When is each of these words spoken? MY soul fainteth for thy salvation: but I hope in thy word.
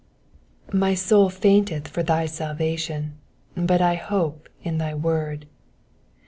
MY 0.73 0.95
soul 0.95 1.29
fainteth 1.29 1.87
for 1.87 2.01
thy 2.01 2.25
salvation: 2.25 3.19
but 3.55 3.83
I 3.83 3.93
hope 3.97 4.49
in 4.63 4.79
thy 4.79 4.95
word. 4.95 5.45